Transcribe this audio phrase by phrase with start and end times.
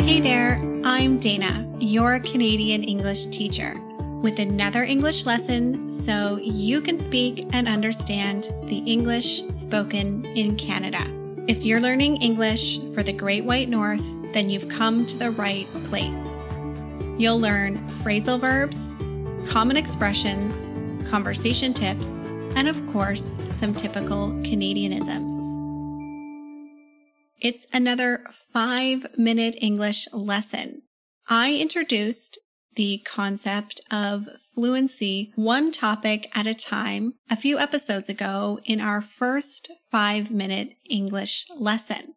[0.00, 3.78] Hey there, I'm Dana, your Canadian English teacher,
[4.22, 11.04] with another English lesson so you can speak and understand the English spoken in Canada.
[11.46, 14.02] If you're learning English for the Great White North,
[14.32, 16.24] then you've come to the right place.
[17.18, 18.96] You'll learn phrasal verbs,
[19.52, 20.72] common expressions,
[21.10, 25.59] conversation tips, and of course, some typical Canadianisms.
[27.40, 30.82] It's another five minute English lesson.
[31.28, 32.38] I introduced
[32.76, 39.00] the concept of fluency one topic at a time a few episodes ago in our
[39.00, 42.14] first five minute English lesson.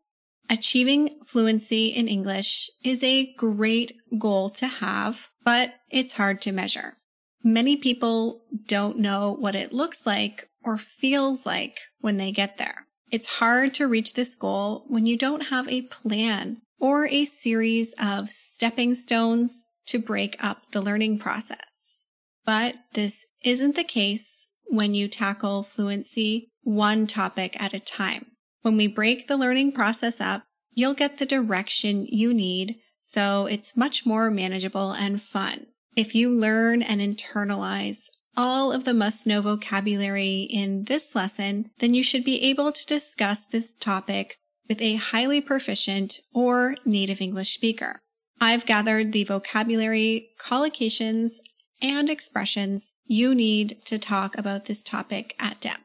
[0.49, 6.97] Achieving fluency in English is a great goal to have, but it's hard to measure.
[7.43, 12.87] Many people don't know what it looks like or feels like when they get there.
[13.13, 17.93] It's hard to reach this goal when you don't have a plan or a series
[18.01, 22.05] of stepping stones to break up the learning process.
[22.43, 28.31] But this isn't the case when you tackle fluency one topic at a time.
[28.63, 30.41] When we break the learning process up,
[30.71, 35.67] you'll get the direction you need so it's much more manageable and fun.
[35.95, 41.93] If you learn and internalize all of the must know vocabulary in this lesson, then
[41.93, 47.53] you should be able to discuss this topic with a highly proficient or native English
[47.53, 47.99] speaker.
[48.39, 51.33] I've gathered the vocabulary, collocations,
[51.81, 55.81] and expressions you need to talk about this topic at depth.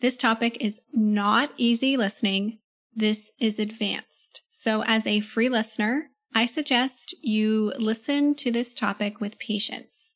[0.00, 2.58] This topic is not easy listening.
[2.94, 4.42] This is advanced.
[4.50, 10.11] So as a free listener, I suggest you listen to this topic with patience.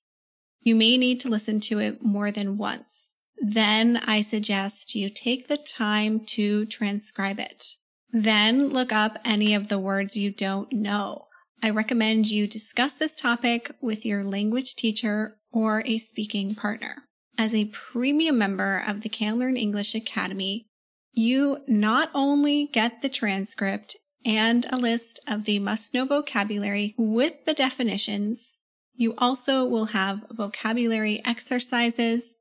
[0.66, 3.20] You may need to listen to it more than once.
[3.38, 7.76] Then I suggest you take the time to transcribe it.
[8.10, 11.26] Then look up any of the words you don't know.
[11.62, 17.04] I recommend you discuss this topic with your language teacher or a speaking partner.
[17.38, 20.66] As a premium member of the Can Learn English Academy,
[21.12, 23.94] you not only get the transcript
[24.24, 28.56] and a list of the must know vocabulary with the definitions,
[28.96, 32.34] you also will have vocabulary exercises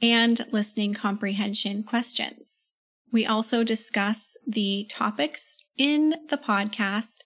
[0.00, 2.74] and listening comprehension questions.
[3.12, 7.16] We also discuss the topics in the podcast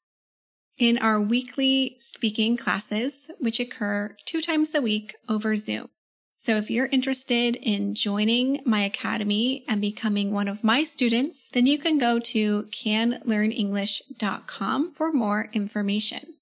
[0.78, 5.88] in our weekly speaking classes, which occur two times a week over Zoom.
[6.34, 11.66] So if you're interested in joining my academy and becoming one of my students, then
[11.66, 16.35] you can go to canlearnenglish.com for more information.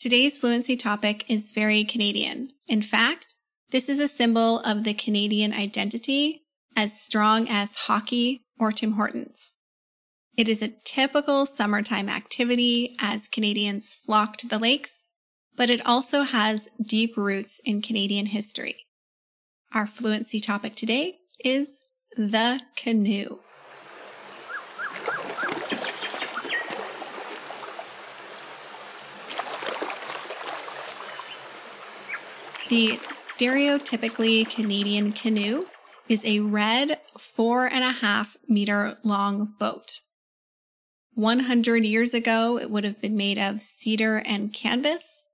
[0.00, 2.52] Today's fluency topic is very Canadian.
[2.66, 3.34] In fact,
[3.70, 6.40] this is a symbol of the Canadian identity
[6.74, 9.58] as strong as hockey or Tim Hortons.
[10.38, 15.10] It is a typical summertime activity as Canadians flock to the lakes,
[15.54, 18.86] but it also has deep roots in Canadian history.
[19.74, 21.82] Our fluency topic today is
[22.16, 23.40] the canoe.
[32.70, 35.66] The stereotypically Canadian canoe
[36.08, 39.98] is a red four and a half meter long boat.
[41.14, 45.24] 100 years ago, it would have been made of cedar and canvas,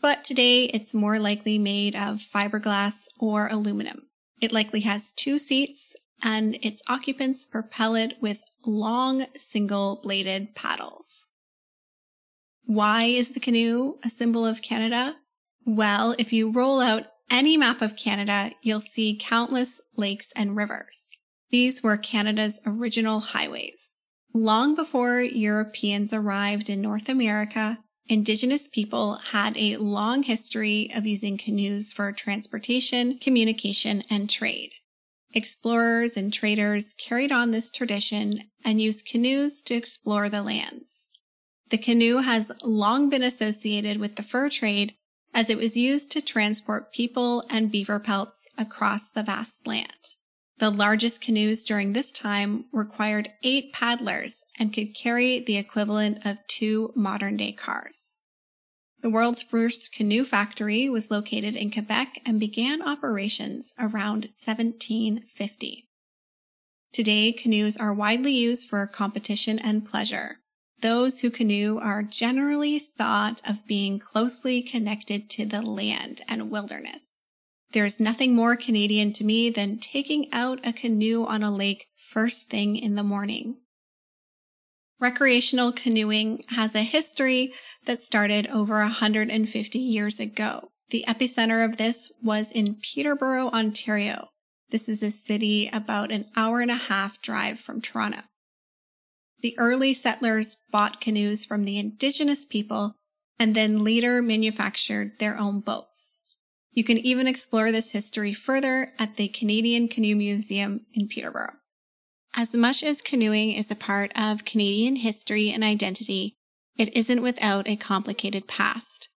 [0.00, 4.08] but today it's more likely made of fiberglass or aluminum.
[4.40, 11.26] It likely has two seats and its occupants propel it with long single bladed paddles.
[12.64, 15.16] Why is the canoe a symbol of Canada?
[15.64, 21.08] Well, if you roll out any map of Canada, you'll see countless lakes and rivers.
[21.50, 24.02] These were Canada's original highways.
[24.32, 27.78] Long before Europeans arrived in North America,
[28.10, 34.72] Indigenous people had a long history of using canoes for transportation, communication, and trade.
[35.32, 41.10] Explorers and traders carried on this tradition and used canoes to explore the lands.
[41.70, 44.94] The canoe has long been associated with the fur trade
[45.34, 50.16] as it was used to transport people and beaver pelts across the vast land.
[50.58, 56.46] The largest canoes during this time required eight paddlers and could carry the equivalent of
[56.48, 58.18] two modern day cars.
[59.00, 65.88] The world's first canoe factory was located in Quebec and began operations around 1750.
[66.92, 70.40] Today, canoes are widely used for competition and pleasure.
[70.80, 77.10] Those who canoe are generally thought of being closely connected to the land and wilderness.
[77.72, 82.48] There's nothing more Canadian to me than taking out a canoe on a lake first
[82.48, 83.58] thing in the morning.
[84.98, 87.52] Recreational canoeing has a history
[87.86, 90.70] that started over 150 years ago.
[90.90, 94.28] The epicenter of this was in Peterborough, Ontario.
[94.70, 98.22] This is a city about an hour and a half drive from Toronto.
[99.40, 102.96] The early settlers bought canoes from the indigenous people
[103.38, 106.20] and then later manufactured their own boats.
[106.72, 111.54] You can even explore this history further at the Canadian Canoe Museum in Peterborough.
[112.34, 116.36] As much as canoeing is a part of Canadian history and identity,
[116.76, 119.08] it isn't without a complicated past.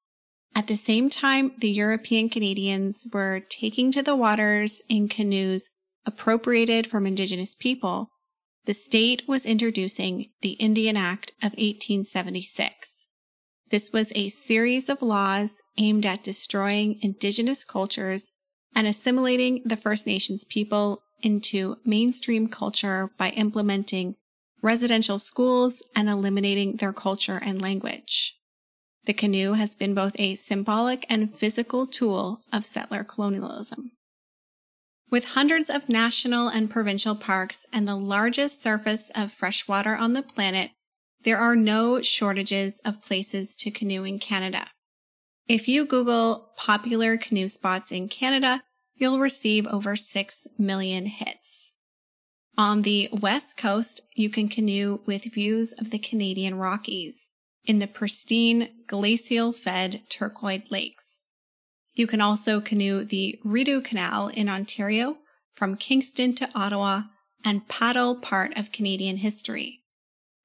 [0.57, 5.71] At the same time, the European Canadians were taking to the waters in canoes
[6.07, 8.11] appropriated from Indigenous people.
[8.67, 13.09] The state was introducing the Indian Act of 1876.
[13.71, 18.31] This was a series of laws aimed at destroying Indigenous cultures
[18.75, 24.15] and assimilating the First Nations people into mainstream culture by implementing
[24.63, 28.39] residential schools and eliminating their culture and language.
[29.05, 33.91] The canoe has been both a symbolic and physical tool of settler colonialism.
[35.11, 40.23] With hundreds of national and provincial parks and the largest surface of freshwater on the
[40.23, 40.71] planet,
[41.23, 44.67] there are no shortages of places to canoe in Canada.
[45.47, 48.63] If you Google popular canoe spots in Canada,
[48.95, 51.75] you'll receive over 6 million hits.
[52.57, 57.31] On the west coast, you can canoe with views of the Canadian Rockies
[57.65, 61.24] in the pristine glacial fed turquoise lakes.
[61.95, 65.19] You can also canoe the Rideau Canal in Ontario
[65.55, 67.03] from Kingston to Ottawa
[67.45, 69.83] and paddle part of Canadian history.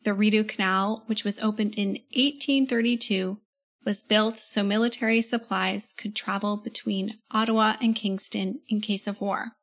[0.03, 3.39] The Rideau Canal, which was opened in 1832,
[3.85, 9.53] was built so military supplies could travel between Ottawa and Kingston in case of war.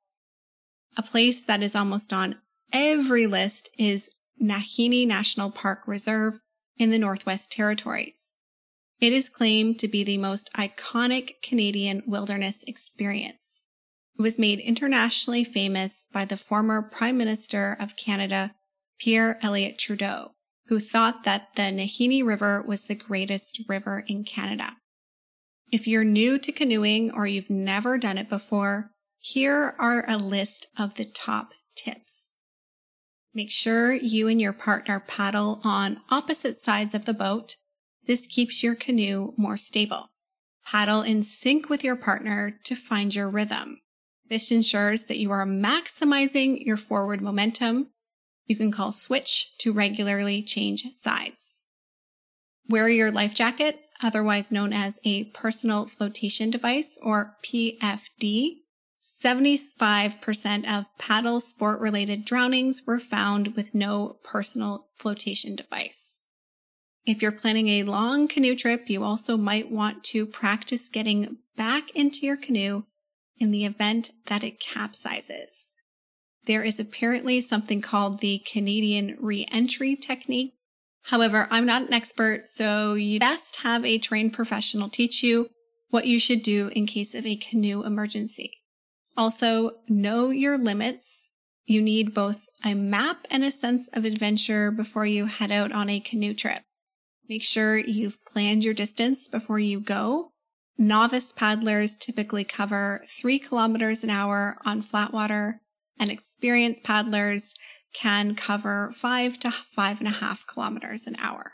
[0.96, 2.36] A place that is almost on
[2.72, 4.10] every list is
[4.42, 6.38] Nahanni National Park Reserve
[6.76, 8.35] in the Northwest Territories.
[8.98, 13.62] It is claimed to be the most iconic Canadian wilderness experience.
[14.18, 18.54] It was made internationally famous by the former Prime Minister of Canada,
[18.98, 20.32] Pierre Elliott Trudeau,
[20.68, 24.76] who thought that the Nahanni River was the greatest river in Canada.
[25.70, 30.68] If you're new to canoeing or you've never done it before, here are a list
[30.78, 32.36] of the top tips.
[33.34, 37.56] Make sure you and your partner paddle on opposite sides of the boat.
[38.06, 40.10] This keeps your canoe more stable.
[40.64, 43.80] Paddle in sync with your partner to find your rhythm.
[44.28, 47.88] This ensures that you are maximizing your forward momentum.
[48.46, 51.62] You can call switch to regularly change sides.
[52.68, 58.56] Wear your life jacket, otherwise known as a personal flotation device or PFD.
[59.00, 66.15] 75% of paddle sport related drownings were found with no personal flotation device.
[67.06, 71.90] If you're planning a long canoe trip, you also might want to practice getting back
[71.94, 72.82] into your canoe
[73.38, 75.74] in the event that it capsizes.
[76.46, 80.54] There is apparently something called the Canadian re-entry technique.
[81.04, 85.48] However, I'm not an expert, so you best have a trained professional teach you
[85.90, 88.50] what you should do in case of a canoe emergency.
[89.16, 91.30] Also, know your limits.
[91.64, 95.88] You need both a map and a sense of adventure before you head out on
[95.88, 96.62] a canoe trip.
[97.28, 100.32] Make sure you've planned your distance before you go.
[100.78, 105.60] Novice paddlers typically cover three kilometers an hour on flat water
[105.98, 107.54] and experienced paddlers
[107.94, 111.52] can cover five to five and a half kilometers an hour.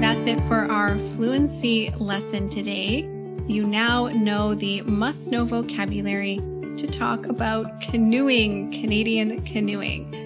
[0.00, 3.08] That's it for our fluency lesson today.
[3.46, 6.36] You now know the must know vocabulary
[6.76, 10.21] to talk about canoeing, Canadian canoeing.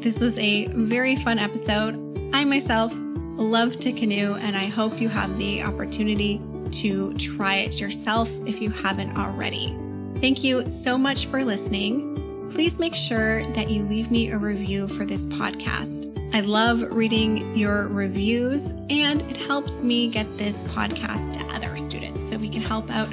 [0.00, 1.94] This was a very fun episode.
[2.32, 2.92] I myself
[3.36, 6.40] love to canoe, and I hope you have the opportunity
[6.72, 9.76] to try it yourself if you haven't already.
[10.20, 12.48] Thank you so much for listening.
[12.50, 16.06] Please make sure that you leave me a review for this podcast.
[16.34, 22.22] I love reading your reviews and it helps me get this podcast to other students
[22.22, 23.08] so we can help out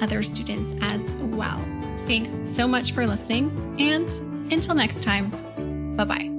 [0.00, 1.62] other students as well.
[2.06, 4.10] Thanks so much for listening and
[4.52, 5.30] until next time,
[5.96, 6.31] bye bye.